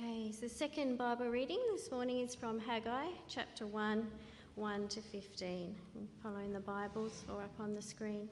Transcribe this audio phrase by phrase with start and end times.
[0.00, 4.06] Okay, so the second Bible reading this morning is from Haggai chapter 1,
[4.54, 5.74] 1 to 15.
[6.22, 8.28] Following the Bibles or up on the screen.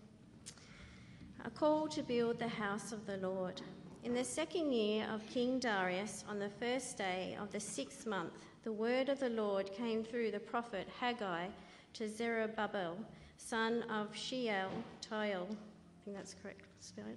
[1.45, 3.61] A call to build the house of the Lord.
[4.05, 8.45] In the second year of King Darius, on the first day of the sixth month,
[8.63, 11.49] the word of the Lord came through the prophet Haggai
[11.95, 12.97] to Zerubbabel,
[13.39, 15.49] son of Shealtiel.
[15.51, 17.17] I think that's correct spelling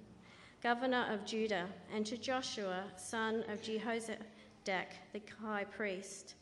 [0.62, 3.62] governor of Judah, and to Joshua, son of
[4.64, 6.34] Jehozadak, the high priest.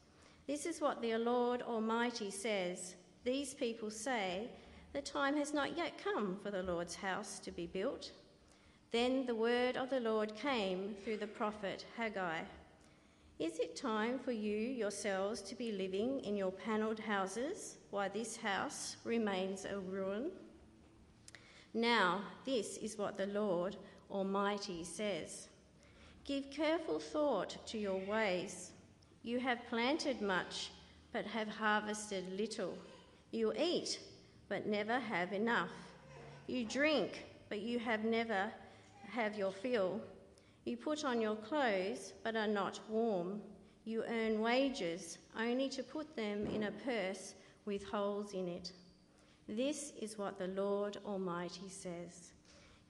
[0.46, 2.94] This is what the Lord Almighty says
[3.24, 4.48] These people say,
[4.92, 8.12] The time has not yet come for the Lord's house to be built.
[8.90, 12.40] Then the word of the Lord came through the prophet Haggai.
[13.38, 18.36] Is it time for you yourselves to be living in your panelled houses while this
[18.36, 20.30] house remains a ruin?
[21.74, 23.76] Now, this is what the Lord
[24.10, 25.47] Almighty says
[26.28, 28.72] Give careful thought to your ways.
[29.22, 30.68] You have planted much,
[31.10, 32.76] but have harvested little.
[33.30, 33.98] You eat,
[34.50, 35.70] but never have enough.
[36.46, 38.52] You drink, but you have never
[39.10, 40.02] have your fill.
[40.66, 43.40] You put on your clothes, but are not warm.
[43.86, 48.72] You earn wages, only to put them in a purse with holes in it.
[49.48, 52.32] This is what the Lord Almighty says.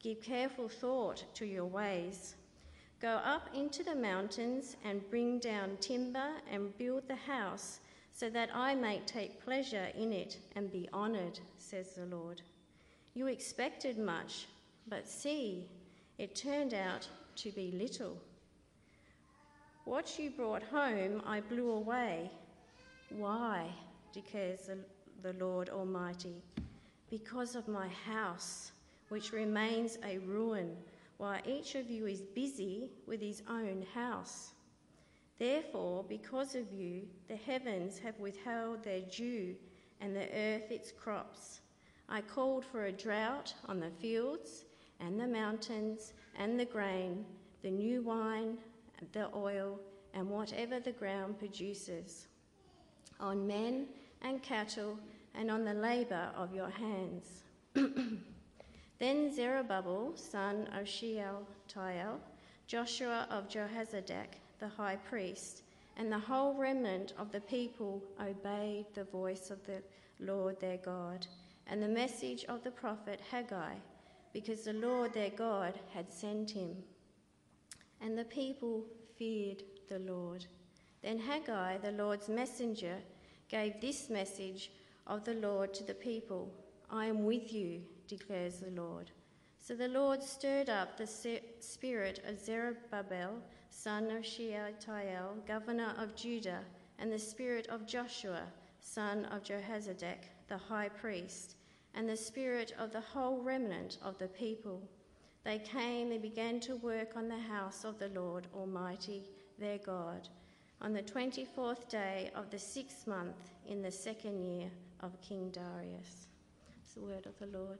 [0.02, 2.34] Give careful thought to your ways.
[3.00, 7.78] Go up into the mountains and bring down timber and build the house,
[8.12, 12.42] so that I may take pleasure in it and be honoured, says the Lord.
[13.14, 14.48] You expected much,
[14.88, 15.68] but see,
[16.18, 18.16] it turned out to be little.
[19.84, 22.30] What you brought home, I blew away.
[23.10, 23.66] Why?
[24.12, 24.70] declares
[25.22, 26.42] the Lord Almighty.
[27.10, 28.72] Because of my house
[29.08, 30.76] which remains a ruin,
[31.18, 34.52] while each of you is busy with his own house.
[35.38, 39.54] Therefore, because of you, the heavens have withheld their dew
[40.00, 41.60] and the earth its crops.
[42.08, 44.64] I called for a drought on the fields
[45.00, 47.24] and the mountains and the grain,
[47.62, 48.58] the new wine,
[49.12, 49.78] the oil,
[50.14, 52.26] and whatever the ground produces,
[53.20, 53.86] on men
[54.22, 54.98] and cattle,
[55.34, 57.44] and on the labour of your hands.
[58.98, 62.20] Then Zerubbabel, son of Shealtiel,
[62.66, 65.62] Joshua of Jehozadak, the high priest,
[65.96, 69.82] and the whole remnant of the people obeyed the voice of the
[70.18, 71.26] Lord their God
[71.68, 73.74] and the message of the prophet Haggai,
[74.32, 76.74] because the Lord their God had sent him.
[78.00, 78.84] And the people
[79.16, 80.46] feared the Lord.
[81.02, 82.96] Then Haggai, the Lord's messenger,
[83.48, 84.72] gave this message
[85.06, 86.52] of the Lord to the people
[86.90, 89.12] I am with you declares the Lord.
[89.60, 91.06] So the Lord stirred up the
[91.60, 93.34] spirit of Zerubbabel,
[93.70, 96.64] son of Shealtiel, governor of Judah,
[96.98, 98.42] and the spirit of Joshua,
[98.80, 101.56] son of Jehozadak, the high priest,
[101.94, 104.82] and the spirit of the whole remnant of the people.
[105.44, 109.24] They came and began to work on the house of the Lord Almighty,
[109.58, 110.28] their God,
[110.80, 114.70] on the 24th day of the sixth month in the second year
[115.00, 116.28] of King Darius.
[116.88, 117.78] It's the word of the Lord.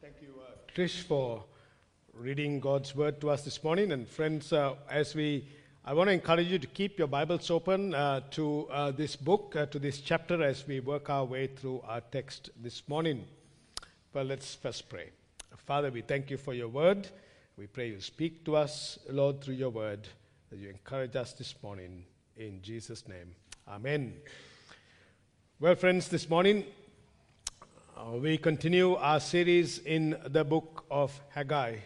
[0.00, 1.44] Thank you, uh, Trish, for
[2.12, 3.92] reading God's word to us this morning.
[3.92, 5.46] And friends, uh, as we,
[5.84, 9.54] I want to encourage you to keep your Bibles open uh, to uh, this book,
[9.56, 13.24] uh, to this chapter, as we work our way through our text this morning.
[14.12, 15.10] Well, let's first pray.
[15.56, 17.06] Father, we thank you for your word.
[17.56, 20.08] We pray you speak to us, Lord, through your word,
[20.50, 22.06] that you encourage us this morning.
[22.36, 23.36] In Jesus' name,
[23.68, 24.14] Amen.
[25.62, 26.64] Well, friends, this morning
[27.96, 31.76] uh, we continue our series in the book of Haggai.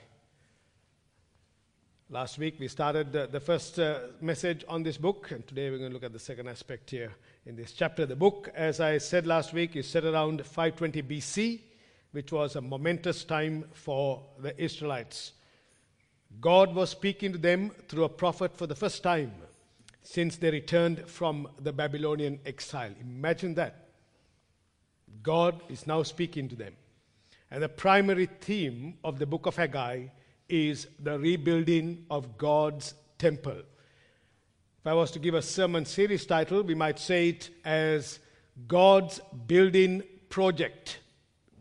[2.09, 5.77] Last week we started the, the first uh, message on this book, and today we're
[5.77, 7.13] going to look at the second aspect here
[7.45, 8.07] in this chapter.
[8.07, 11.61] The book, as I said last week, is set around 520 BC,
[12.13, 15.33] which was a momentous time for the Israelites.
[16.41, 19.33] God was speaking to them through a prophet for the first time
[20.07, 22.93] since they returned from the Babylonian exile.
[23.01, 23.89] Imagine that.
[25.21, 26.75] God is now speaking to them.
[27.51, 30.07] And the primary theme of the book of Haggai
[30.49, 33.59] is the rebuilding of God's temple.
[34.79, 38.21] If I was to give a sermon series title, we might say it as
[38.69, 41.01] God's Building Project.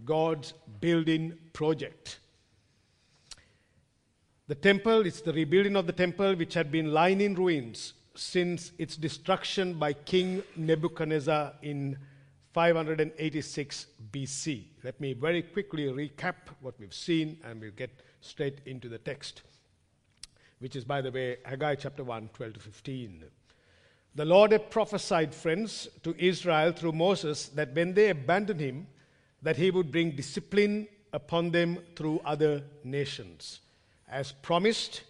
[0.06, 2.19] God's Building Project.
[4.48, 8.71] The temple, it's the rebuilding of the temple which had been lying in ruins since
[8.77, 11.97] its destruction by King Nebuchadnezzar in
[12.53, 14.63] 586 BC.
[14.83, 17.91] Let me very quickly recap what we've seen and we'll get
[18.21, 19.41] straight into the text.
[20.59, 23.23] which is, by the way, Haggai chapter 1, 12 to 15.
[24.15, 28.88] The Lord had prophesied, friends, to Israel through Moses that when they abandoned him,
[29.41, 33.59] that he would bring discipline upon them through other nations.
[34.07, 35.03] As promised,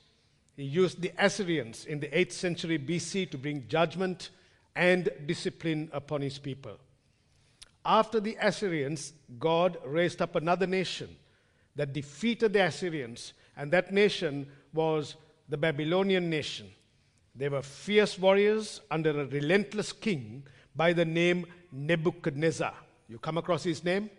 [0.55, 4.29] he used the Assyrians in the 8th century BC to bring judgment
[4.75, 6.77] and discipline upon his people.
[7.85, 11.15] After the Assyrians, God raised up another nation
[11.75, 15.15] that defeated the Assyrians, and that nation was
[15.49, 16.67] the Babylonian nation.
[17.35, 20.43] They were fierce warriors under a relentless king
[20.75, 22.73] by the name Nebuchadnezzar.
[23.09, 24.09] You come across his name?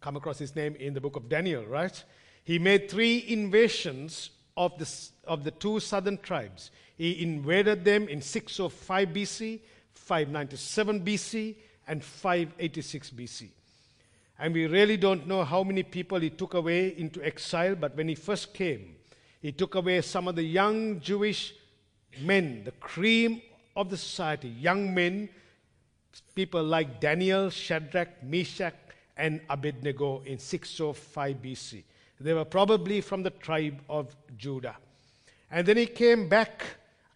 [0.00, 2.02] Come across his name in the book of Daniel, right?
[2.44, 6.70] He made three invasions of the, of the two southern tribes.
[6.96, 9.60] He invaded them in 605 BC,
[9.94, 11.54] 597 BC,
[11.88, 13.48] and 586 BC.
[14.38, 18.08] And we really don't know how many people he took away into exile, but when
[18.08, 18.96] he first came,
[19.40, 21.54] he took away some of the young Jewish
[22.20, 23.42] men, the cream
[23.76, 25.28] of the society, young men,
[26.34, 28.74] people like Daniel, Shadrach, Meshach,
[29.16, 31.82] and Abednego in 605 BC.
[32.20, 34.76] They were probably from the tribe of Judah.
[35.50, 36.62] And then he came back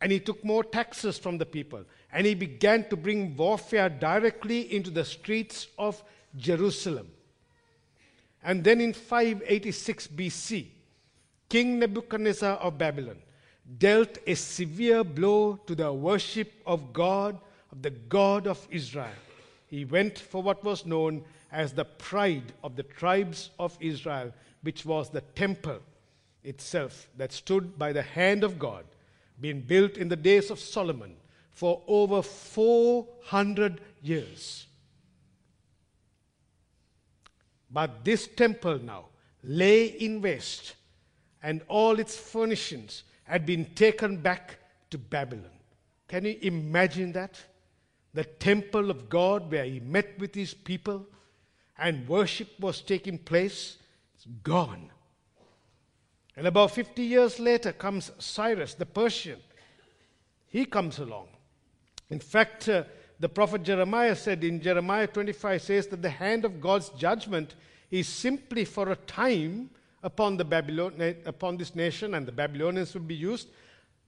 [0.00, 1.84] and he took more taxes from the people.
[2.12, 6.02] And he began to bring warfare directly into the streets of
[6.36, 7.08] Jerusalem.
[8.42, 10.66] And then in 586 BC,
[11.48, 13.16] King Nebuchadnezzar of Babylon
[13.78, 17.38] dealt a severe blow to the worship of God,
[17.72, 19.08] of the God of Israel.
[19.74, 24.32] He went for what was known as the pride of the tribes of Israel,
[24.62, 25.80] which was the temple
[26.44, 28.84] itself that stood by the hand of God,
[29.40, 31.16] being built in the days of Solomon
[31.50, 34.68] for over 400 years.
[37.68, 39.06] But this temple now
[39.42, 40.76] lay in waste,
[41.42, 44.56] and all its furnishings had been taken back
[44.90, 45.58] to Babylon.
[46.06, 47.42] Can you imagine that?
[48.14, 51.06] The temple of God where he met with his people
[51.76, 53.76] and worship was taking place,
[54.14, 54.90] it's gone.
[56.36, 59.38] And about 50 years later comes Cyrus the Persian.
[60.46, 61.28] He comes along.
[62.10, 62.84] In fact, uh,
[63.18, 67.54] the prophet Jeremiah said in Jeremiah 25 says that the hand of God's judgment
[67.90, 69.70] is simply for a time
[70.02, 73.48] upon, the Babylon, upon this nation, and the Babylonians will be used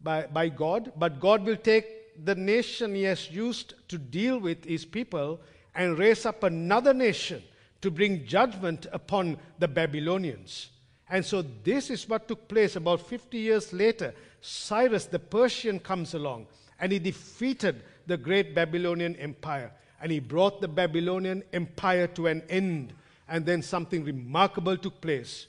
[0.00, 1.86] by, by God, but God will take
[2.24, 5.40] the nation he has used to deal with his people
[5.74, 7.42] and raise up another nation
[7.80, 10.70] to bring judgment upon the Babylonians.
[11.08, 14.14] And so, this is what took place about 50 years later.
[14.40, 16.46] Cyrus the Persian comes along
[16.80, 22.42] and he defeated the great Babylonian empire and he brought the Babylonian empire to an
[22.48, 22.92] end.
[23.28, 25.46] And then something remarkable took place.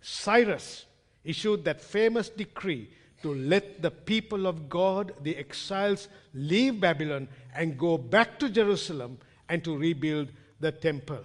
[0.00, 0.86] Cyrus
[1.24, 2.90] issued that famous decree
[3.22, 9.18] to let the people of God, the exiles, leave Babylon and go back to Jerusalem
[9.48, 10.28] and to rebuild
[10.60, 11.20] the temple.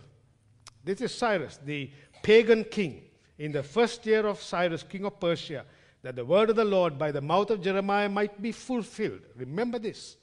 [0.83, 1.89] This is Cyrus, the
[2.23, 3.03] pagan king,
[3.37, 5.65] in the first year of Cyrus, king of Persia,
[6.01, 9.21] that the word of the Lord by the mouth of Jeremiah might be fulfilled.
[9.35, 10.17] Remember this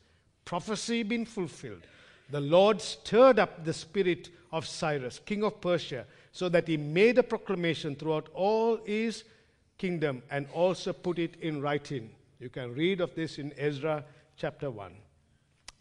[0.45, 1.83] prophecy being fulfilled.
[2.31, 7.19] The Lord stirred up the spirit of Cyrus, king of Persia, so that he made
[7.19, 9.25] a proclamation throughout all his
[9.79, 12.11] kingdom and also put it in writing.
[12.41, 14.05] You can read of this in Ezra
[14.37, 14.93] chapter 1.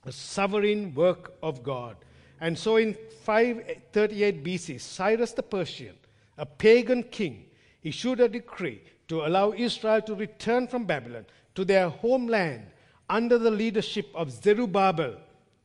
[0.06, 1.98] A sovereign work of God.
[2.42, 5.96] And so in 538 BC, Cyrus the Persian,
[6.38, 7.46] a pagan king,
[7.84, 12.68] issued a decree to allow Israel to return from Babylon to their homeland
[13.10, 15.18] under the leadership of Zerubbabel.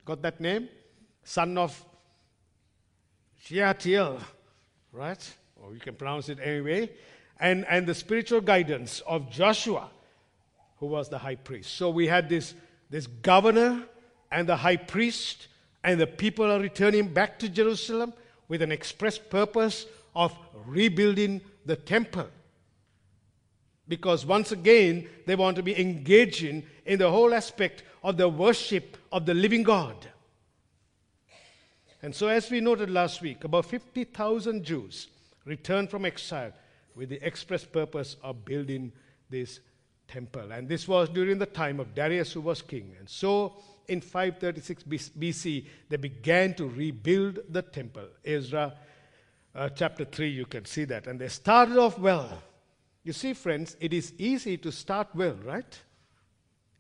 [0.04, 0.68] Got that name?
[1.24, 1.84] Son of
[3.40, 4.20] Shealtiel
[4.92, 5.34] right?
[5.56, 6.90] Or you can pronounce it anyway.
[7.40, 9.90] And, and the spiritual guidance of Joshua,
[10.78, 11.74] who was the high priest.
[11.74, 12.54] So we had this,
[12.90, 13.84] this governor
[14.30, 15.48] and the high priest,
[15.84, 18.12] and the people are returning back to Jerusalem
[18.48, 22.28] with an express purpose of rebuilding the temple.
[23.86, 28.96] Because once again, they want to be engaging in the whole aspect of the worship
[29.12, 29.96] of the living God.
[32.02, 35.08] And so, as we noted last week, about 50,000 Jews
[35.44, 36.52] returned from exile
[36.98, 38.92] with the express purpose of building
[39.30, 39.60] this
[40.08, 40.50] temple.
[40.50, 42.94] And this was during the time of Darius, who was king.
[42.98, 44.82] And so, in 536
[45.18, 48.08] BC, they began to rebuild the temple.
[48.24, 48.74] Ezra
[49.54, 51.06] uh, chapter 3, you can see that.
[51.06, 52.42] And they started off well.
[53.04, 55.78] You see, friends, it is easy to start well, right?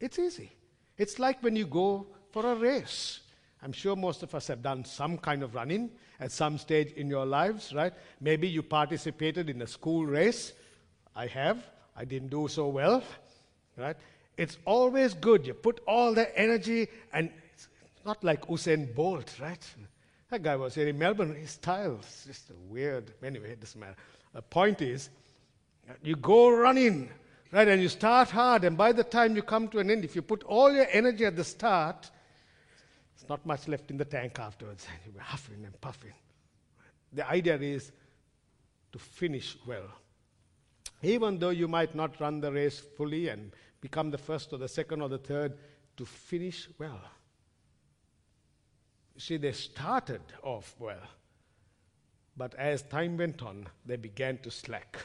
[0.00, 0.52] It's easy.
[0.98, 3.20] It's like when you go for a race.
[3.62, 7.08] I'm sure most of us have done some kind of running at some stage in
[7.08, 7.92] your lives, right?
[8.20, 10.52] Maybe you participated in a school race.
[11.14, 11.64] I have.
[11.96, 13.02] I didn't do so well,
[13.76, 13.96] right?
[14.36, 15.46] It's always good.
[15.46, 17.68] You put all the energy, and it's
[18.04, 19.74] not like Usain Bolt, right?
[20.30, 21.34] That guy was here in Melbourne.
[21.34, 23.12] His style is just weird.
[23.22, 23.96] Anyway, it doesn't matter.
[24.32, 25.10] The point is,
[26.04, 27.08] you go running,
[27.50, 27.66] right?
[27.66, 30.22] And you start hard, and by the time you come to an end, if you
[30.22, 32.10] put all your energy at the start,
[33.28, 34.86] not much left in the tank afterwards.
[35.04, 36.14] And you're huffing and puffing.
[37.12, 37.92] The idea is
[38.92, 39.88] to finish well.
[41.02, 44.68] Even though you might not run the race fully and become the first or the
[44.68, 45.56] second or the third,
[45.96, 47.00] to finish well.
[49.16, 51.02] See, they started off well,
[52.36, 54.96] but as time went on, they began to slack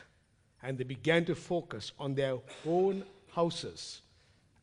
[0.62, 3.04] and they began to focus on their own
[3.36, 4.02] houses,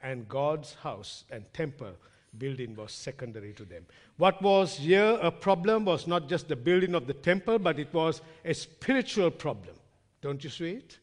[0.03, 1.93] and God's house and temple
[2.39, 3.87] building was secondary to them.
[4.17, 7.93] What was here a problem was not just the building of the temple, but it
[7.93, 9.75] was a spiritual problem.
[10.23, 10.99] Don't you see it?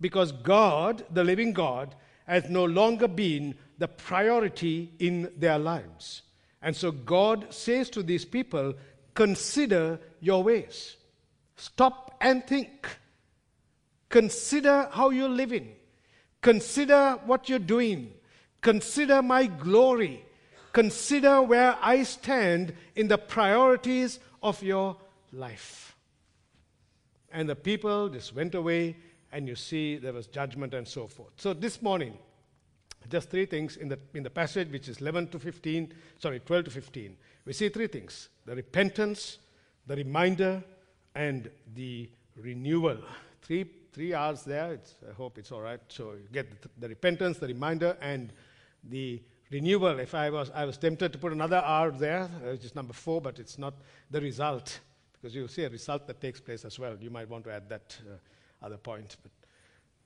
[0.00, 1.94] Because God, the living God,
[2.26, 6.22] has no longer been the priority in their lives.
[6.62, 8.74] And so God says to these people,
[9.14, 10.96] consider your ways.
[11.56, 12.88] Stop and think.
[14.08, 15.72] Consider how you're living.
[16.42, 18.12] Consider what you're doing.
[18.60, 20.24] Consider my glory.
[20.72, 24.96] Consider where I stand in the priorities of your
[25.32, 25.96] life.
[27.32, 28.96] And the people just went away,
[29.32, 31.32] and you see there was judgment and so forth.
[31.36, 32.16] So this morning,
[33.08, 36.64] just three things in the, in the passage, which is 11 to 15, sorry, 12
[36.66, 37.16] to 15.
[37.44, 39.38] We see three things the repentance,
[39.86, 40.62] the reminder,
[41.14, 42.98] and the renewal.
[43.42, 44.74] Three, three R's there.
[44.74, 45.80] It's, I hope it's all right.
[45.88, 48.32] So you get the, the repentance, the reminder, and
[48.88, 49.98] the renewal.
[49.98, 52.92] If I was, I was tempted to put another R there, uh, which is number
[52.92, 53.74] four, but it's not
[54.10, 54.80] the result,
[55.12, 56.96] because you'll see a result that takes place as well.
[57.00, 59.16] You might want to add that uh, other point.
[59.22, 59.32] But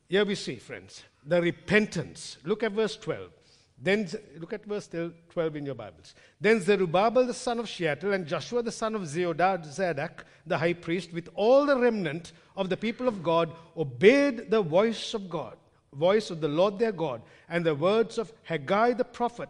[0.09, 2.39] here we see, friends, the repentance.
[2.45, 3.31] Look at verse 12.
[3.77, 4.09] Then,
[4.39, 6.15] look at verse 12 in your Bibles.
[6.41, 11.13] Then Zerubbabel the son of Shealtiel and Joshua the son of Zadok, the high priest,
[11.13, 15.57] with all the remnant of the people of God, obeyed the voice of God,
[15.97, 19.49] voice of the Lord their God, and the words of Haggai the prophet,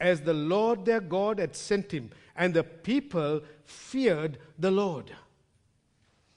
[0.00, 2.10] as the Lord their God had sent him.
[2.36, 5.12] And the people feared the Lord.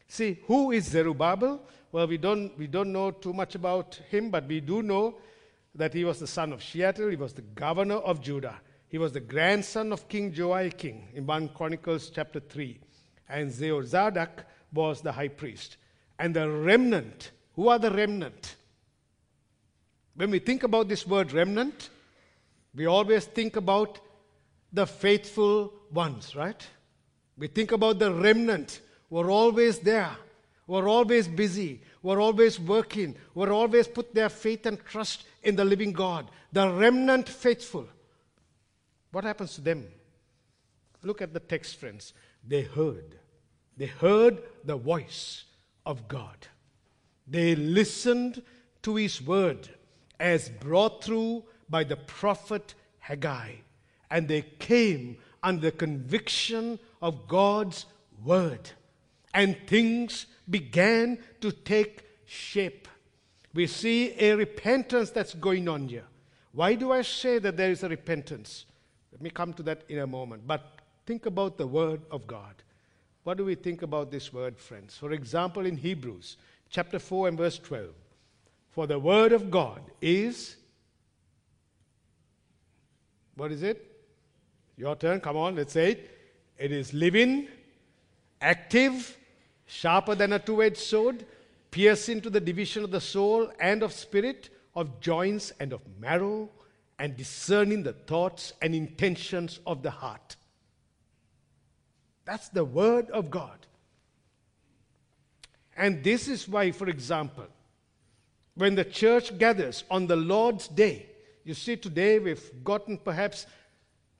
[0.08, 1.62] See, who is Zerubbabel?
[1.92, 5.16] Well, we don't, we don't know too much about him, but we do know
[5.76, 7.10] that he was the son of Shealtiel.
[7.10, 8.60] He was the governor of Judah.
[8.90, 12.80] He was the grandson of King Joachim in 1 Chronicles chapter 3.
[13.30, 15.78] And Jehozadak was the high priest.
[16.20, 18.56] And the remnant, who are the remnant?
[20.16, 21.90] When we think about this word remnant,
[22.76, 24.00] we always think about
[24.72, 26.68] the faithful ones, right?
[27.38, 30.16] We think about the remnant who are always there
[30.68, 35.66] were always busy, were always working, were always put their faith and trust in the
[35.66, 37.88] living God, the remnant faithful.
[39.12, 39.86] What happens to them?
[41.04, 42.14] Look at the text, friends.
[42.48, 43.20] They heard.
[43.76, 45.44] They heard the voice
[45.86, 46.48] of God.
[47.28, 48.42] They listened
[48.84, 49.70] to his word
[50.20, 53.52] as brought through by the prophet Haggai.
[54.10, 57.86] And they came under conviction of God's
[58.24, 58.70] word.
[59.34, 62.88] And things began to take shape.
[63.54, 66.06] We see a repentance that's going on here.
[66.52, 68.66] Why do I say that there is a repentance?
[69.12, 70.46] Let me come to that in a moment.
[70.46, 70.64] But
[71.06, 72.56] think about the Word of God.
[73.24, 74.98] What do we think about this word, friends?
[74.98, 76.38] For example, in Hebrews
[76.70, 77.90] chapter 4 and verse 12.
[78.74, 80.56] For the Word of God is.
[83.36, 83.86] What is it?
[84.78, 85.22] Your turn.
[85.22, 86.10] Come on, let's say it.
[86.58, 87.48] It is living,
[88.42, 89.16] active,
[89.68, 91.24] sharper than a two edged sword,
[91.70, 96.50] piercing to the division of the soul and of spirit, of joints and of marrow,
[96.98, 100.36] and discerning the thoughts and intentions of the heart.
[102.26, 103.68] That's the Word of God.
[105.78, 107.46] And this is why, for example,
[108.56, 111.08] when the church gathers on the Lord's Day,
[111.44, 113.46] you see, today we've gotten perhaps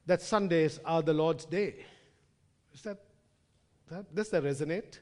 [0.06, 1.76] that Sundays are the Lord's Day.
[2.74, 2.98] Is that,
[3.90, 5.00] that does that resonate?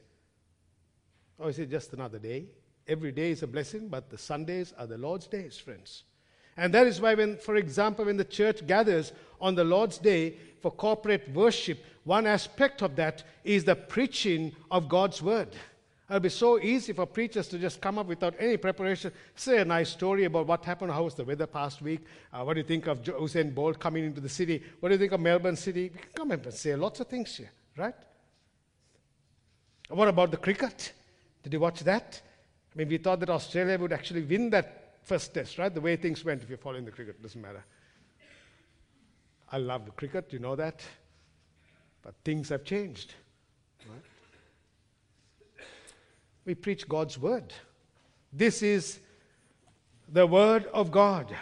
[1.38, 2.46] Or is it just another day?
[2.86, 6.04] Every day is a blessing, but the Sundays are the Lord's days, friends.
[6.56, 10.36] And that is why, when, for example, when the church gathers on the Lord's day
[10.60, 15.56] for corporate worship, one aspect of that is the preaching of God's word.
[16.12, 19.64] It'll be so easy for preachers to just come up without any preparation, say a
[19.64, 22.00] nice story about what happened, how was the weather past week,
[22.34, 24.98] uh, what do you think of Usain Bolt coming into the city, what do you
[24.98, 25.84] think of Melbourne City?
[25.84, 27.94] We can come and say lots of things here, right?
[29.88, 30.92] What about the cricket?
[31.44, 32.20] Did you watch that?
[32.74, 35.72] I mean, we thought that Australia would actually win that first test, right?
[35.72, 37.64] The way things went, if you're following the cricket, it doesn't matter.
[39.50, 40.82] I love the cricket, you know that.
[42.02, 43.14] But things have changed.
[43.88, 44.02] Right?
[46.44, 47.52] We preach God's word.
[48.32, 48.98] This is
[50.08, 51.34] the word of God.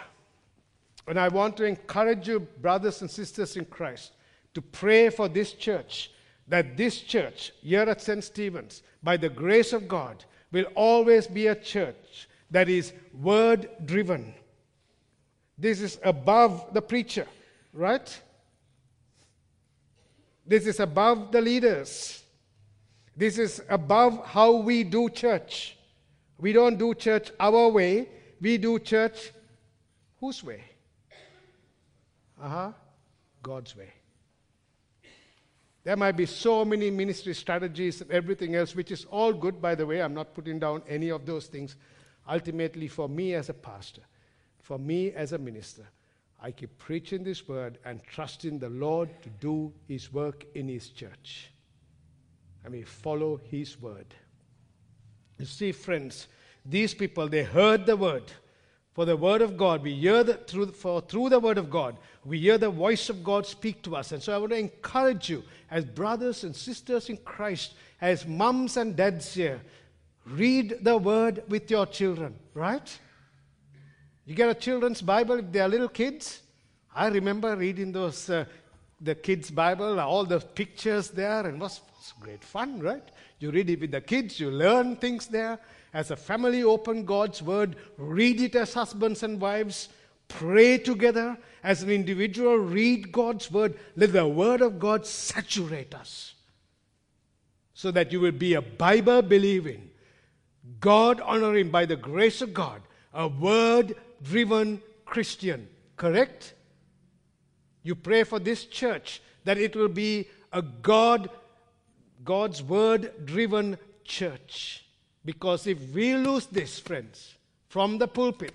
[1.07, 4.11] And I want to encourage you, brothers and sisters in Christ,
[4.53, 6.11] to pray for this church,
[6.47, 8.23] that this church here at St.
[8.23, 14.33] Stephen's, by the grace of God, will always be a church that is word driven.
[15.57, 17.25] This is above the preacher,
[17.73, 18.21] right?
[20.45, 22.20] This is above the leaders.
[23.15, 25.77] This is above how we do church.
[26.37, 29.31] We don't do church our way, we do church
[30.19, 30.63] whose way?
[32.41, 32.71] Uh huh.
[33.43, 33.89] God's way.
[35.83, 39.73] There might be so many ministry strategies and everything else, which is all good, by
[39.73, 40.01] the way.
[40.01, 41.75] I'm not putting down any of those things.
[42.29, 44.03] Ultimately, for me as a pastor,
[44.59, 45.87] for me as a minister,
[46.39, 50.89] I keep preaching this word and trusting the Lord to do his work in his
[50.89, 51.50] church.
[52.65, 54.13] I we follow his word.
[55.39, 56.27] You see, friends,
[56.65, 58.31] these people, they heard the word.
[58.93, 61.97] For the word of God, we hear the, through, for, through the word of God,
[62.25, 64.11] we hear the voice of God speak to us.
[64.11, 68.75] And so I want to encourage you, as brothers and sisters in Christ, as mums
[68.75, 69.61] and dads here,
[70.25, 72.99] read the word with your children, right?
[74.25, 76.41] You get a children's Bible if they are little kids.
[76.93, 78.45] I remember reading those, uh,
[79.01, 83.03] the kids' Bible, all the pictures there, and it was, was great fun, right?
[83.39, 85.59] You read it with the kids, you learn things there.
[85.93, 89.89] As a family, open God's word, read it as husbands and wives,
[90.27, 91.37] pray together.
[91.63, 93.77] As an individual, read God's word.
[93.95, 96.33] Let the word of God saturate us
[97.73, 99.89] so that you will be a Bible believing,
[100.79, 102.81] God honoring by the grace of God,
[103.13, 105.67] a word driven Christian.
[105.97, 106.53] Correct?
[107.83, 111.29] You pray for this church that it will be a God,
[112.23, 114.85] God's word driven church.
[115.23, 117.35] Because if we lose this, friends,
[117.67, 118.53] from the pulpit,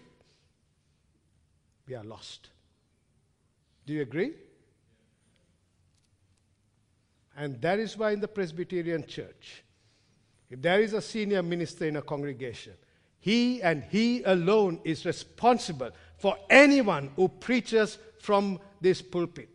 [1.88, 2.50] we are lost.
[3.86, 4.32] Do you agree?
[7.36, 9.62] And that is why in the Presbyterian Church,
[10.50, 12.72] if there is a senior minister in a congregation,
[13.18, 19.48] he and he alone is responsible for anyone who preaches from this pulpit.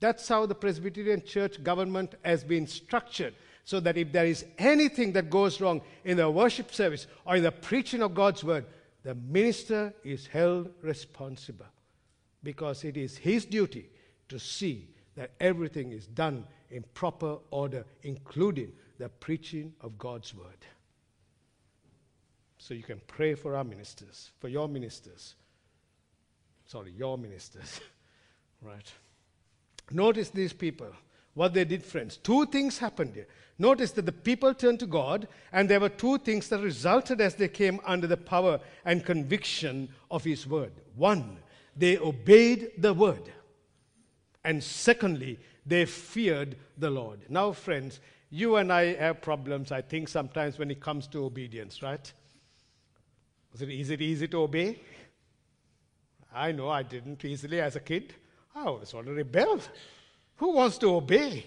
[0.00, 5.12] That's how the Presbyterian Church government has been structured so that if there is anything
[5.12, 8.66] that goes wrong in the worship service or in the preaching of God's word,
[9.02, 11.66] the minister is held responsible
[12.42, 13.88] because it is his duty
[14.28, 20.66] to see that everything is done in proper order, including the preaching of God's word.
[22.58, 25.34] So you can pray for our ministers, for your ministers.
[26.66, 27.80] Sorry, your ministers.
[28.64, 28.92] right.
[29.90, 30.88] Notice these people,
[31.34, 32.16] what they did, friends.
[32.16, 33.26] Two things happened here.
[33.58, 37.36] Notice that the people turned to God, and there were two things that resulted as
[37.36, 40.72] they came under the power and conviction of His word.
[40.96, 41.38] One,
[41.76, 43.32] they obeyed the word.
[44.42, 47.20] And secondly, they feared the Lord.
[47.28, 48.00] Now, friends,
[48.30, 52.12] you and I have problems, I think, sometimes when it comes to obedience, right?
[53.54, 54.80] Is it, easy to obey?
[56.34, 58.12] I know I didn't easily as a kid.
[58.54, 59.68] Oh, I always already built.
[60.36, 61.46] Who wants to obey?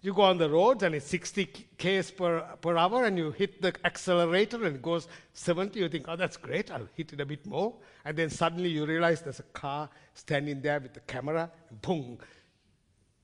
[0.00, 1.46] You go on the road and it's 60
[1.78, 5.78] k's per, per hour and you hit the accelerator and it goes 70.
[5.78, 7.76] You think, oh, that's great, I'll hit it a bit more.
[8.04, 12.18] And then suddenly you realize there's a car standing there with the camera, and boom.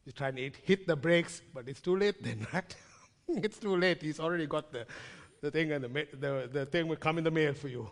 [0.07, 2.77] You try and hit the brakes, but it's too late then, right?
[3.29, 4.01] it's too late.
[4.01, 4.87] He's already got the,
[5.41, 7.91] the thing and the, the, the thing will come in the mail for you.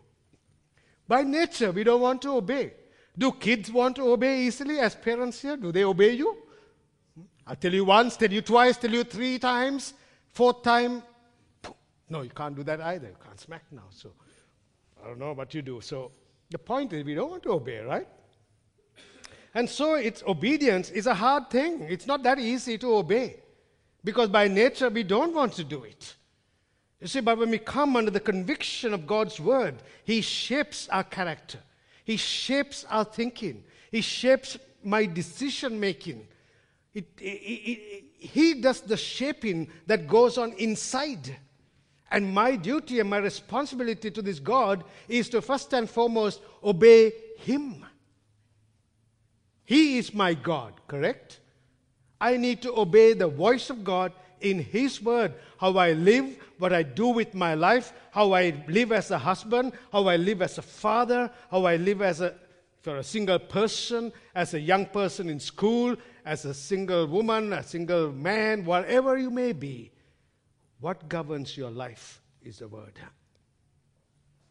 [1.08, 2.72] By nature, we don't want to obey.
[3.18, 5.56] Do kids want to obey easily as parents here?
[5.56, 6.36] Do they obey you?
[7.46, 9.94] I'll tell you once, tell you twice, tell you three times,
[10.32, 11.02] fourth time.
[12.08, 13.08] No, you can't do that either.
[13.08, 13.84] You can't smack now.
[13.90, 14.10] So
[15.02, 15.80] I don't know what you do.
[15.80, 16.12] So
[16.50, 18.06] the point is, we don't want to obey, right?
[19.54, 21.80] And so it's obedience is a hard thing.
[21.88, 23.36] It's not that easy to obey.
[24.04, 26.14] Because by nature we don't want to do it.
[27.00, 31.04] You see, but when we come under the conviction of God's word, He shapes our
[31.04, 31.58] character.
[32.06, 33.64] He shapes our thinking.
[33.90, 36.28] He shapes my decision making.
[36.94, 41.36] It, it, it, he does the shaping that goes on inside.
[42.08, 47.12] And my duty and my responsibility to this God is to first and foremost obey
[47.38, 47.84] Him.
[49.64, 51.40] He is my God, correct?
[52.20, 56.72] I need to obey the voice of God in His Word, how I live, what
[56.72, 60.58] I do with my life, how I live as a husband, how I live as
[60.58, 62.34] a father, how I live as a
[62.80, 67.62] for a single person, as a young person in school, as a single woman, a
[67.64, 69.90] single man, whatever you may be,
[70.78, 72.92] what governs your life is the Word.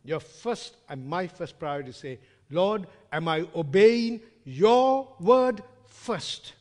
[0.03, 2.19] Your first and my first priority is say,
[2.49, 6.53] Lord, am I obeying your word first?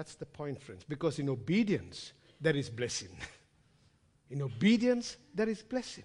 [0.00, 3.10] That's the point, friends, because in obedience, there is blessing.
[4.30, 6.04] in obedience, there is blessing.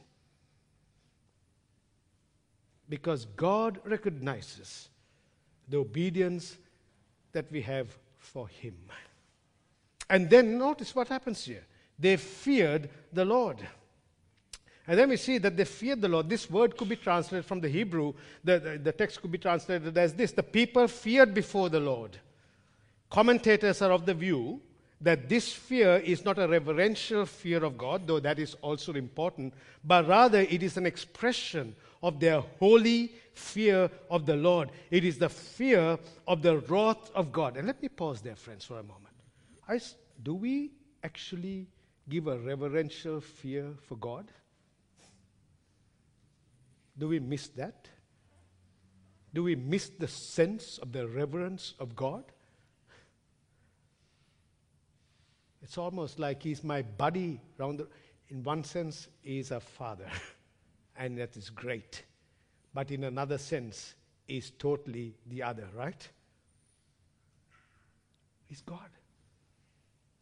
[2.89, 4.89] Because God recognizes
[5.69, 6.57] the obedience
[7.31, 8.75] that we have for Him.
[10.09, 11.63] And then notice what happens here.
[11.97, 13.65] They feared the Lord.
[14.87, 16.27] And then we see that they feared the Lord.
[16.27, 18.11] This word could be translated from the Hebrew,
[18.43, 22.19] the, the, the, text could be translated as this The people feared before the Lord.
[23.09, 24.61] Commentators are of the view
[25.01, 29.53] that this fear is not a reverential fear of God, though that is also important,
[29.83, 34.71] but rather it is an expression of their holy fear of the Lord.
[34.89, 37.57] It is the fear of the wrath of God.
[37.57, 39.15] And let me pause there, friends, for a moment.
[39.67, 39.79] I,
[40.21, 40.71] do we
[41.03, 41.67] actually
[42.07, 44.31] give a reverential fear for God?
[46.97, 47.89] Do we miss that?
[49.33, 52.23] Do we miss the sense of the reverence of God?
[55.65, 57.87] It's almost like he's my buddy the,
[58.29, 60.07] in one sense he's a father
[60.95, 62.03] and that is great
[62.71, 63.95] but in another sense
[64.27, 66.07] he's totally the other right
[68.45, 68.91] he's god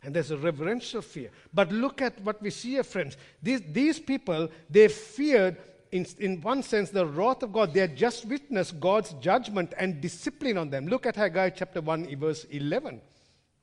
[0.06, 4.00] and there's a reverential fear but look at what we see here friends these, these
[4.00, 5.58] people they feared
[5.92, 7.72] in, in one sense, the wrath of God.
[7.72, 10.88] They had just witnessed God's judgment and discipline on them.
[10.88, 13.00] Look at Haggai chapter 1, verse 11.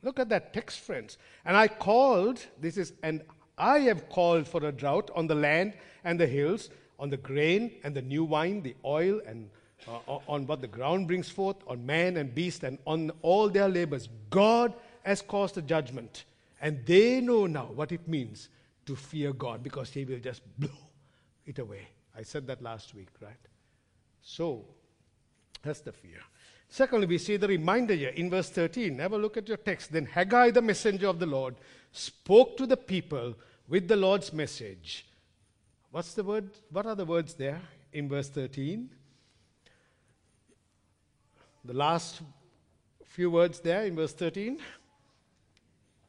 [0.03, 1.19] Look at that text, friends.
[1.45, 3.23] And I called, this is, and
[3.59, 7.73] I have called for a drought on the land and the hills, on the grain
[7.85, 9.51] and the new wine, the oil, and
[9.89, 13.69] uh, on what the ground brings forth, on man and beast, and on all their
[13.69, 14.09] labors.
[14.31, 16.25] God has caused a judgment.
[16.61, 18.49] And they know now what it means
[18.87, 20.69] to fear God because He will just blow
[21.47, 21.89] it away.
[22.17, 23.33] I said that last week, right?
[24.23, 24.65] So,
[25.63, 26.21] that's the fear.
[26.72, 29.00] Secondly, we see the reminder here in verse 13.
[29.00, 29.92] Have a look at your text.
[29.92, 31.56] Then Haggai, the messenger of the Lord,
[31.90, 33.35] spoke to the people
[33.68, 35.04] with the Lord's message.
[35.90, 36.48] What's the word?
[36.70, 37.61] What are the words there
[37.92, 38.88] in verse 13?
[41.64, 42.22] The last
[43.04, 44.61] few words there in verse 13.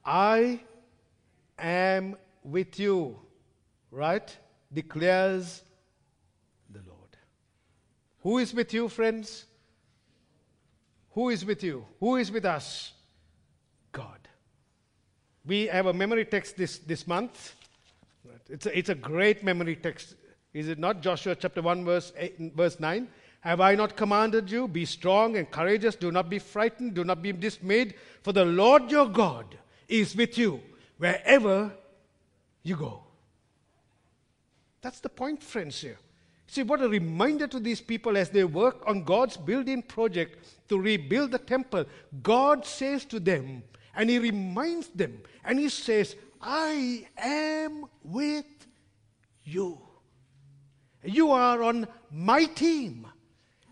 [0.05, 0.59] I
[1.57, 3.17] am with you,
[3.89, 4.37] right?
[4.71, 5.63] Declares
[6.69, 7.17] the Lord.
[8.21, 9.45] who is with you, friends?
[11.13, 11.85] Who is with you?
[11.99, 12.93] Who is with us?
[13.91, 14.19] God.
[15.45, 17.55] We have a memory text this, this month.
[18.49, 20.15] It's a, it's a great memory text.
[20.53, 21.01] Is it not?
[21.01, 23.07] Joshua chapter 1, verse, 8, verse 9.
[23.41, 24.67] Have I not commanded you?
[24.67, 25.95] Be strong and courageous.
[25.95, 26.93] Do not be frightened.
[26.93, 27.95] Do not be dismayed.
[28.21, 30.61] For the Lord your God is with you
[30.97, 31.71] wherever
[32.63, 33.03] you go.
[34.81, 35.97] That's the point, friends, here.
[36.51, 40.37] See, what a reminder to these people as they work on God's building project
[40.67, 41.85] to rebuild the temple.
[42.21, 43.63] God says to them,
[43.95, 48.67] and He reminds them, and He says, I am with
[49.45, 49.79] you.
[51.05, 53.07] You are on my team,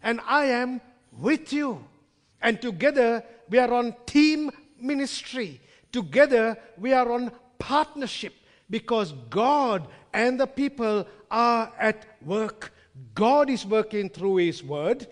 [0.02, 0.80] and I am
[1.12, 1.84] with you.
[2.42, 5.60] And together we are on team ministry.
[5.92, 8.36] Together we are on partnership
[8.70, 12.74] because God and the people are at work.
[13.16, 15.08] God is working through His word,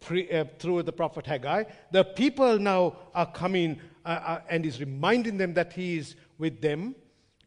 [0.00, 1.64] pre, uh, through the prophet Haggai.
[1.90, 6.60] The people now are coming uh, uh, and is reminding them that He is with
[6.60, 6.94] them,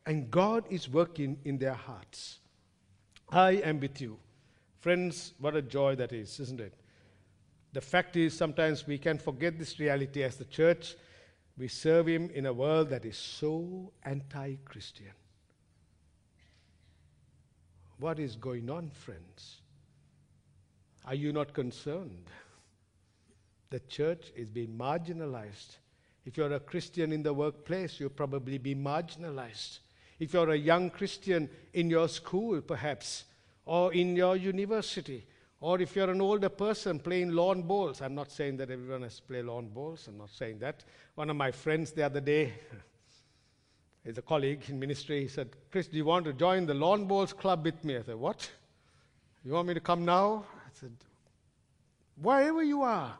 [0.06, 2.40] and God is working in their hearts.
[3.30, 4.18] I am with you.
[4.80, 6.74] Friends, what a joy that is, isn't it?
[7.74, 10.96] The fact is, sometimes we can forget this reality as the church.
[11.58, 15.12] We serve Him in a world that is so anti Christian.
[18.00, 19.58] What is going on, friends?
[21.06, 22.30] Are you not concerned?
[23.70, 25.78] The church is being marginalized.
[26.26, 29.80] If you're a Christian in the workplace, you'll probably be marginalized.
[30.18, 33.26] If you're a young Christian in your school, perhaps,
[33.66, 35.26] or in your university,
[35.62, 39.18] or if you're an older person playing lawn bowls, I'm not saying that everyone has
[39.18, 40.84] to play lawn bowls, I'm not saying that.
[41.16, 42.54] One of my friends the other day,
[44.06, 45.22] is a colleague in ministry.
[45.22, 47.98] He said, Chris, do you want to join the lawn bowls club with me?
[47.98, 48.50] I said, What?
[49.44, 50.46] You want me to come now?
[50.56, 50.92] I said,
[52.22, 53.18] Wherever you are,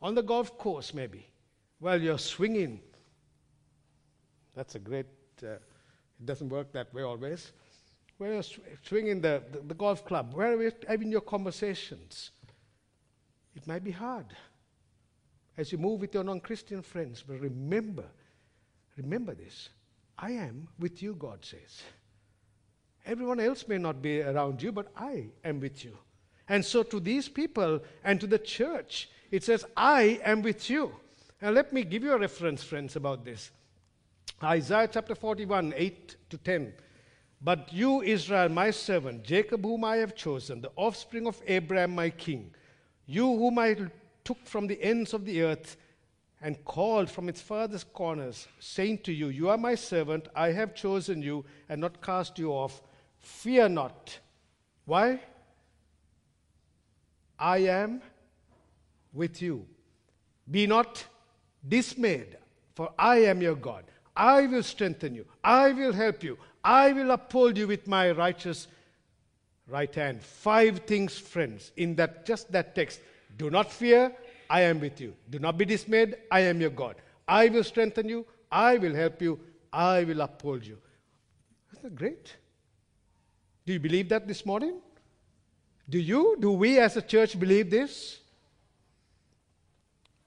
[0.00, 1.26] on the golf course maybe,
[1.78, 2.80] while you're swinging
[4.54, 5.06] That's a great,
[5.42, 7.52] uh, it doesn't work that way always.
[8.18, 8.42] When you're
[8.82, 12.32] swinging the, the, the golf club, where are you having your conversations?
[13.54, 14.26] It might be hard
[15.56, 18.04] as you move with your non Christian friends, but remember,
[18.96, 19.68] remember this.
[20.18, 21.82] I am with you, God says.
[23.06, 25.96] Everyone else may not be around you, but I am with you.
[26.48, 30.92] And so to these people and to the church, it says, I am with you.
[31.40, 33.50] Now let me give you a reference, friends, about this.
[34.42, 36.72] Isaiah chapter 41, 8 to 10.
[37.40, 42.10] But you, Israel, my servant, Jacob, whom I have chosen, the offspring of Abraham, my
[42.10, 42.52] king,
[43.06, 43.76] you whom I
[44.24, 45.76] took from the ends of the earth
[46.40, 50.74] and called from its furthest corners, saying to you, You are my servant, I have
[50.74, 52.82] chosen you and not cast you off.
[53.18, 54.18] Fear not.
[54.84, 55.20] Why?
[57.38, 58.02] I am
[59.12, 59.66] with you.
[60.50, 61.04] Be not
[61.66, 62.36] dismayed,
[62.74, 63.84] for I am your God.
[64.16, 65.26] I will strengthen you.
[65.44, 66.38] I will help you.
[66.64, 68.66] I will uphold you with my righteous
[69.68, 70.22] right hand.
[70.22, 73.00] Five things, friends, in that just that text.
[73.36, 74.12] Do not fear,
[74.50, 75.14] I am with you.
[75.28, 76.96] Do not be dismayed, I am your God.
[77.26, 79.38] I will strengthen you, I will help you,
[79.72, 80.78] I will uphold you.
[81.72, 82.36] Isn't that great?
[83.66, 84.80] Do you believe that this morning?
[85.88, 86.36] Do you?
[86.40, 88.20] Do we as a church believe this?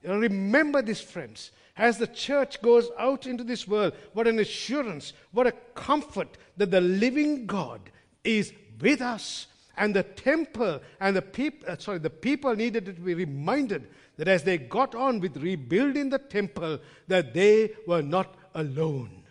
[0.04, 1.52] Remember this, friends.
[1.78, 6.70] As the church goes out into this world, what an assurance, what a comfort that
[6.72, 7.82] the living God
[8.24, 9.48] is with us.
[9.78, 14.28] And the temple and the people, uh, sorry, the people needed to be reminded that
[14.28, 19.24] as they got on with rebuilding the temple, that they were not alone.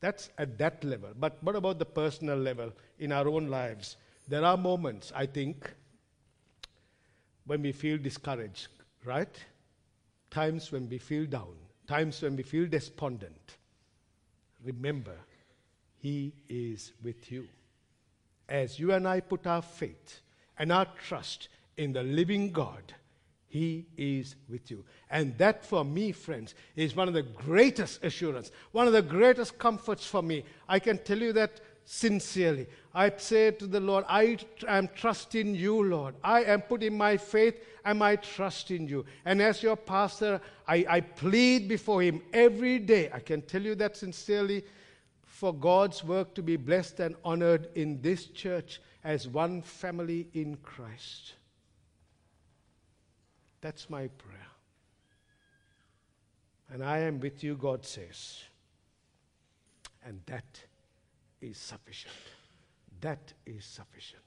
[0.00, 1.10] That's at that level.
[1.18, 3.96] But what about the personal level in our own lives?
[4.28, 5.72] There are moments, I think,
[7.46, 8.68] when we feel discouraged,
[9.04, 9.34] right?
[10.30, 11.54] Times when we feel down,
[11.86, 13.56] times when we feel despondent.
[14.62, 15.16] Remember,
[15.98, 17.48] He is with you.
[18.48, 20.20] As you and I put our faith
[20.58, 22.94] and our trust in the living God,
[23.48, 24.84] He is with you.
[25.10, 29.58] And that, for me, friends, is one of the greatest assurance, one of the greatest
[29.58, 30.44] comforts for me.
[30.68, 32.66] I can tell you that sincerely.
[32.94, 36.14] I say to the Lord, I am trusting you, Lord.
[36.22, 39.04] I am putting my faith and my trust in you.
[39.24, 43.10] And as your pastor, I, I plead before him every day.
[43.12, 44.64] I can tell you that sincerely
[45.34, 50.56] for God's work to be blessed and honored in this church as one family in
[50.62, 51.32] Christ.
[53.60, 54.46] That's my prayer.
[56.72, 58.44] And I am with you, God says.
[60.06, 60.60] And that
[61.40, 62.14] is sufficient.
[63.00, 64.22] That is sufficient.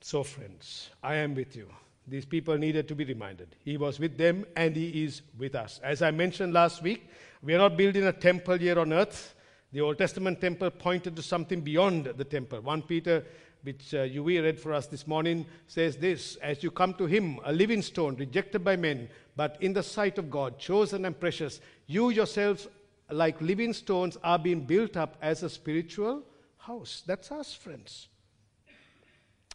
[0.00, 1.68] So, friends, I am with you.
[2.06, 3.54] These people needed to be reminded.
[3.64, 5.80] He was with them and He is with us.
[5.82, 7.08] As I mentioned last week,
[7.42, 9.34] we are not building a temple here on earth.
[9.72, 12.60] The Old Testament temple pointed to something beyond the temple.
[12.60, 13.24] 1 Peter
[13.62, 17.38] which uh, you read for us this morning, says this As you come to him,
[17.44, 21.60] a living stone, rejected by men, but in the sight of God, chosen and precious,
[21.86, 22.68] you yourselves,
[23.10, 26.22] like living stones, are being built up as a spiritual
[26.58, 27.02] house.
[27.06, 28.08] That's us, friends.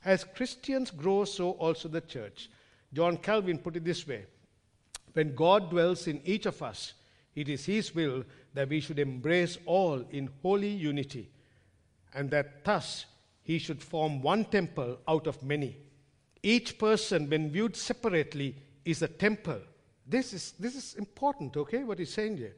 [0.03, 2.49] As Christians grow, so also the church.
[2.93, 4.25] John Calvin put it this way
[5.13, 6.93] When God dwells in each of us,
[7.35, 11.29] it is His will that we should embrace all in holy unity,
[12.13, 13.05] and that thus
[13.47, 15.77] he should form one temple out of many.
[16.43, 19.61] Each person, when viewed separately, is a temple.
[20.05, 22.55] This is, this is important, okay, what he's saying here.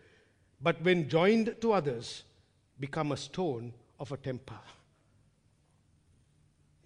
[0.59, 2.23] But when joined to others,
[2.79, 4.57] become a stone of a temple.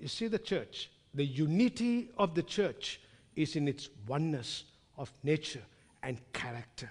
[0.03, 2.99] You see, the church, the unity of the church
[3.37, 4.65] is in its oneness
[4.97, 5.63] of nature
[6.03, 6.89] and character.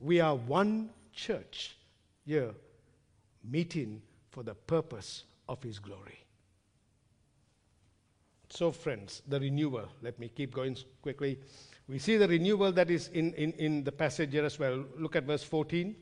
[0.00, 1.76] We are one church
[2.24, 2.54] here
[3.44, 6.24] meeting for the purpose of His glory.
[8.48, 11.38] So, friends, the renewal, let me keep going quickly.
[11.88, 14.82] We see the renewal that is in, in, in the passage here as well.
[14.96, 15.94] Look at verse 14.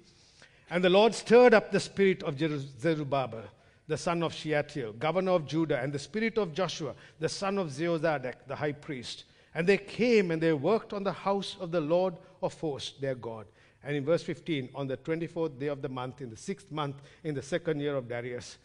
[0.71, 3.43] And the Lord stirred up the spirit of Zerubbabel,
[3.87, 7.69] the son of Shealtiel, governor of Judah, and the spirit of Joshua, the son of
[7.69, 9.25] Jehozadak, the high priest.
[9.55, 13.15] And they came and they worked on the house of the Lord of hosts, their
[13.15, 13.47] God.
[13.85, 16.97] And in verse 15, on the 24th day of the month, in the sixth month,
[17.23, 18.57] in the second year of Darius,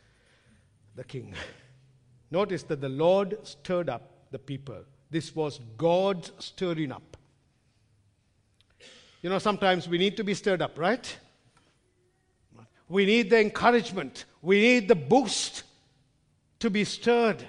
[0.95, 1.33] the king.
[2.31, 4.83] Notice that the Lord stirred up the people.
[5.11, 7.17] This was God's stirring up.
[9.21, 11.17] You know, sometimes we need to be stirred up, right?
[12.89, 15.63] We need the encouragement, we need the boost
[16.59, 17.47] to be stirred.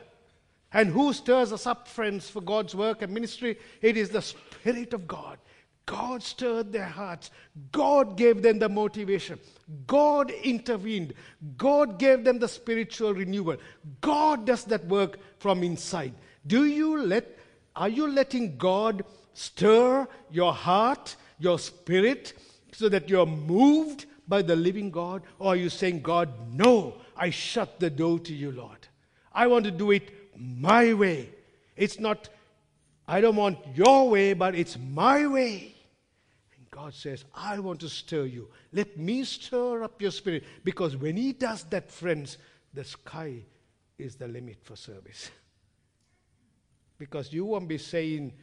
[0.72, 3.58] And who stirs us up, friends, for God's work and ministry?
[3.82, 5.38] It is the Spirit of God.
[5.84, 7.32] God stirred their hearts.
[7.72, 9.40] God gave them the motivation.
[9.88, 11.14] God intervened.
[11.56, 13.56] God gave them the spiritual renewal.
[14.00, 16.14] God does that work from inside.
[16.46, 17.36] Do you let,
[17.74, 22.34] are you letting God stir your heart, your spirit,
[22.70, 25.22] so that you're moved by the living God?
[25.38, 28.88] Or are you saying, God, no, I shut the door to you, Lord.
[29.32, 31.28] I want to do it my way.
[31.76, 32.30] It's not,
[33.06, 35.74] I don't want your way, but it's my way.
[36.56, 38.48] And God says, I want to stir you.
[38.72, 40.44] Let me stir up your spirit.
[40.64, 42.38] Because when He does that, friends,
[42.72, 43.42] the sky
[43.98, 45.30] is the limit for service.
[46.98, 48.34] Because you won't be saying,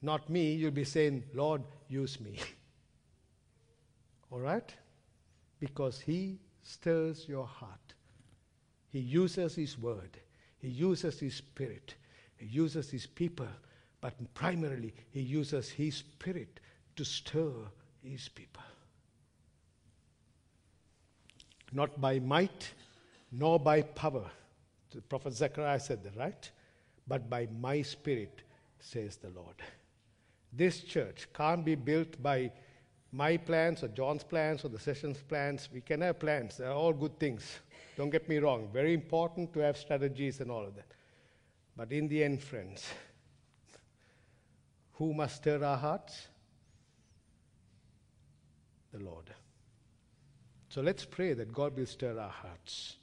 [0.00, 2.38] not me, you'll be saying, Lord, use me.
[4.30, 4.72] All right?
[5.64, 7.94] Because He stirs your heart.
[8.90, 10.18] He uses His word.
[10.58, 11.94] He uses His Spirit,
[12.36, 13.48] He uses His people,
[14.02, 16.60] but primarily He uses His Spirit
[16.96, 17.50] to stir
[18.02, 18.62] His people.
[21.72, 22.70] Not by might,
[23.32, 24.30] nor by power.
[24.90, 26.50] The prophet Zechariah said that, right?
[27.08, 28.42] But by my Spirit,
[28.80, 29.56] says the Lord.
[30.52, 32.52] This church can't be built by
[33.14, 35.68] my plans or John's plans or the session's plans.
[35.72, 37.60] We can have plans, they're all good things.
[37.96, 40.90] Don't get me wrong, very important to have strategies and all of that.
[41.76, 42.84] But in the end, friends,
[44.94, 46.26] who must stir our hearts?
[48.92, 49.30] The Lord.
[50.68, 52.96] So let's pray that God will stir our hearts.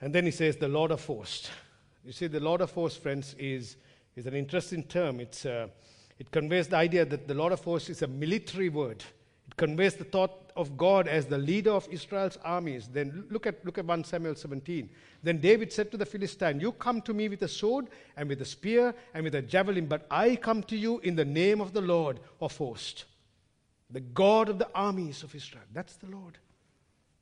[0.00, 1.48] And then he says, the Lord of hosts.
[2.04, 3.76] You see, the Lord of hosts, friends, is,
[4.16, 5.20] is an interesting term.
[5.20, 5.68] It's, uh,
[6.18, 9.04] it conveys the idea that the Lord of hosts is a military word.
[9.48, 12.88] It conveys the thought of God as the leader of Israel's armies.
[12.88, 14.88] Then look at, look at 1 Samuel 17.
[15.22, 18.40] Then David said to the Philistine, You come to me with a sword and with
[18.42, 21.72] a spear and with a javelin, but I come to you in the name of
[21.72, 23.04] the Lord of hosts,
[23.90, 25.64] the God of the armies of Israel.
[25.72, 26.38] That's the Lord.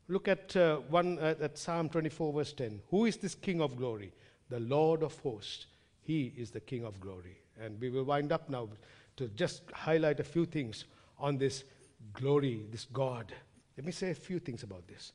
[0.09, 2.83] Look at, uh, one, uh, at Psalm 24, verse 10.
[2.91, 4.13] Who is this King of glory?
[4.51, 5.67] The Lord of hosts.
[6.03, 7.42] He is the King of glory.
[7.61, 8.69] And we will wind up now
[9.17, 10.85] to just highlight a few things
[11.19, 11.65] on this
[12.13, 13.33] glory, this God.
[13.77, 15.13] Let me say a few things about this.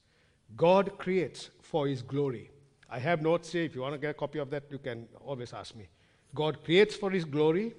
[0.56, 2.50] God creates for his glory.
[2.89, 3.63] I have notes here.
[3.63, 5.88] If you want to get a copy of that, you can always ask me.
[6.34, 7.73] God creates for his glory.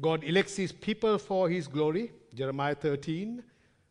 [0.00, 2.12] God elects his people for his glory.
[2.34, 3.42] Jeremiah 13.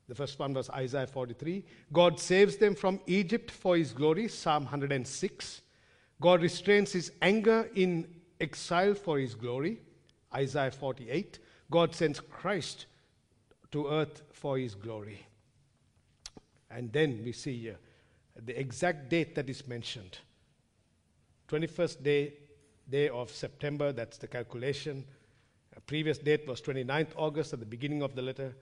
[0.07, 1.63] The first one was Isaiah 43.
[1.91, 4.27] God saves them from Egypt for his glory.
[4.27, 5.61] Psalm 106.
[6.21, 8.07] God restrains his anger in
[8.39, 9.81] exile for his glory.
[10.35, 11.39] Isaiah 48.
[11.71, 12.85] God sends Christ
[13.71, 15.25] to earth for his glory.
[16.69, 17.77] And then we see here
[18.43, 20.17] the exact date that is mentioned
[21.47, 22.33] 21st day,
[22.89, 25.05] day of September, that's the calculation.
[25.77, 28.55] A previous date was 29th August at the beginning of the letter.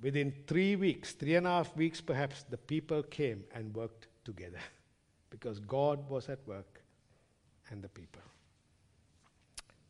[0.00, 4.58] Within three weeks, three and a half weeks perhaps, the people came and worked together
[5.30, 6.82] because God was at work
[7.70, 8.22] and the people.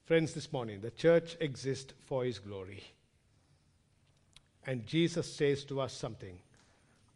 [0.05, 2.85] Friends, this morning, the church exists for His glory.
[4.67, 6.39] And Jesus says to us something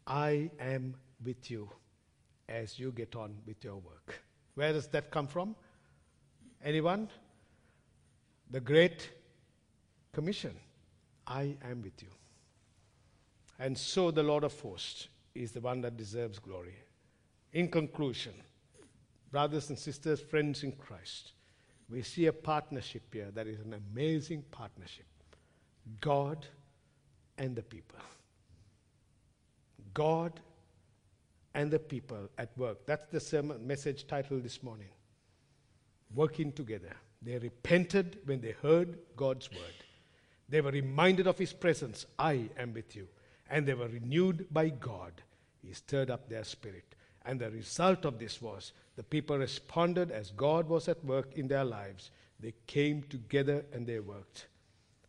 [0.07, 1.69] I am with you
[2.47, 4.23] as you get on with your work.
[4.55, 5.55] Where does that come from?
[6.65, 7.09] Anyone?
[8.49, 9.07] The Great
[10.11, 10.55] Commission.
[11.27, 12.09] I am with you.
[13.59, 16.75] And so the Lord of hosts is the one that deserves glory.
[17.53, 18.33] In conclusion,
[19.31, 21.33] brothers and sisters, friends in Christ,
[21.89, 25.05] we see a partnership here that is an amazing partnership.
[26.01, 26.45] God
[27.37, 27.99] and the people.
[29.93, 30.39] God
[31.53, 32.85] and the people at work.
[32.85, 34.89] That's the sermon message title this morning.
[36.13, 36.95] Working together.
[37.21, 39.83] They repented when they heard God's word.
[40.47, 42.05] They were reminded of his presence.
[42.17, 43.07] I am with you.
[43.49, 45.13] And they were renewed by God.
[45.61, 46.95] He stirred up their spirit.
[47.29, 51.47] And the result of this was the people responded as God was at work in
[51.47, 52.09] their lives.
[52.39, 54.47] They came together and they worked.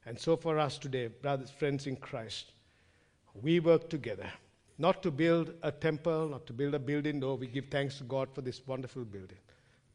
[0.05, 2.53] And so for us today, brothers, friends in Christ,
[3.43, 4.31] we work together.
[4.77, 8.05] Not to build a temple, not to build a building, though we give thanks to
[8.05, 9.39] God for this wonderful building,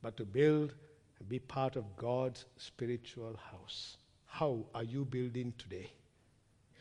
[0.01, 0.73] but to build
[1.19, 3.97] and be part of God's spiritual house.
[4.25, 5.91] How are you building today?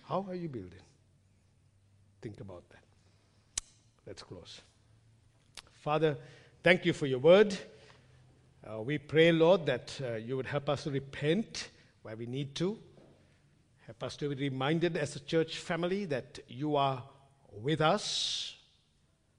[0.05, 0.87] How are you building?
[2.23, 2.85] Think about that.
[4.07, 4.63] Let's close.
[5.85, 6.17] Father,
[6.63, 7.57] thank you for your word.
[8.67, 11.69] Uh, we pray, Lord, that uh, you would help us to repent
[12.03, 12.79] where we need to
[13.87, 17.03] Help us to be reminded as a church family that you are
[17.53, 18.57] with us.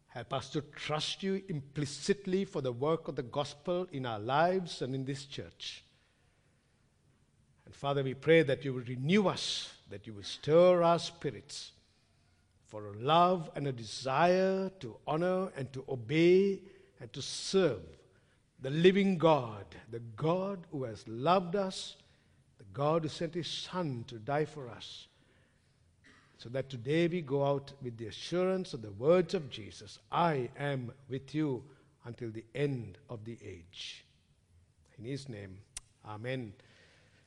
[0.10, 4.84] Help us to trust you implicitly for the work of the gospel in our lives
[4.84, 5.84] and in this church.
[7.66, 11.72] And Father, we pray that you will renew us, that you will stir our spirits
[12.76, 16.60] for a love and a desire to honor and to obey
[17.00, 17.80] and to serve
[18.60, 21.96] the living God, the God who has loved us,
[22.58, 25.08] the God who sent his Son to die for us
[26.38, 30.50] so that today we go out with the assurance of the words of Jesus I
[30.60, 31.64] am with you
[32.04, 34.04] until the end of the age.
[35.00, 35.60] In His name,
[36.06, 36.52] Amen.